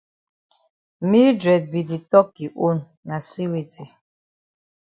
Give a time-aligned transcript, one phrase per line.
[1.09, 3.85] Mildred be di tok yi own na say weti?